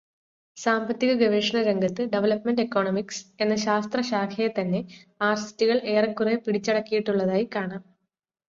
[0.57, 4.81] സാമ്പത്തികഗവേഷണരംഗത്ത് “development economics” എന്ന ശാസ്ത്രശാഖയെത്തന്നെ
[5.21, 7.83] ആർസിറ്റികൾ ഏറെക്കുറെ പിടിച്ചടക്കിയിട്ടുള്ളതായി കാണാം.